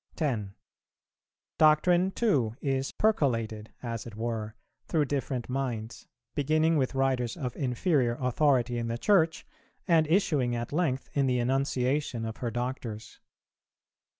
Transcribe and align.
10. 0.15 0.55
Doctrine 1.59 2.09
too 2.09 2.55
is 2.59 2.91
percolated, 2.91 3.71
as 3.83 4.07
it 4.07 4.15
were, 4.15 4.55
through 4.87 5.05
different 5.05 5.47
minds, 5.47 6.07
beginning 6.33 6.75
with 6.75 6.95
writers 6.95 7.37
of 7.37 7.55
inferior 7.55 8.17
authority 8.19 8.79
in 8.79 8.87
the 8.87 8.97
Church, 8.97 9.45
and 9.87 10.07
issuing 10.07 10.55
at 10.55 10.73
length 10.73 11.07
in 11.15 11.27
the 11.27 11.37
enunciation 11.37 12.25
of 12.25 12.37
her 12.37 12.49
Doctors. 12.49 13.19